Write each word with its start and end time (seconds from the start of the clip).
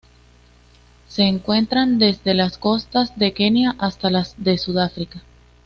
Se 1.07 1.21
encuentran 1.25 1.99
desde 1.99 2.33
las 2.33 2.57
costas 2.57 3.19
de 3.19 3.33
Kenia 3.33 3.75
hasta 3.77 4.09
las 4.09 4.33
de 4.43 4.57
Sudáfrica. 4.57 5.21